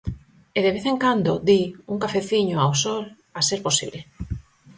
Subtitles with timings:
[0.57, 1.61] E de vez en cando, di,
[1.93, 3.03] un cafeciño, ao sol,
[3.39, 3.99] a ser posible.